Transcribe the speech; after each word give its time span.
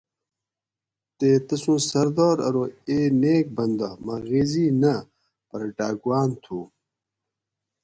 تے 1.17 1.29
تسوں 1.47 1.79
سردار 1.89 2.37
ارو 2.47 2.63
اے 2.89 2.97
نیک 3.21 3.45
بندہ 3.57 3.89
مہ 4.05 4.15
غیزی 4.27 4.65
نہ 4.81 4.93
پرہ 5.47 5.67
ڈاکواۤن 5.77 6.29
تھو 6.43 6.59